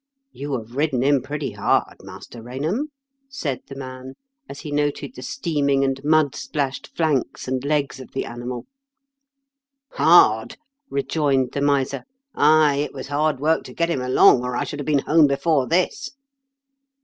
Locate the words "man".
3.75-4.15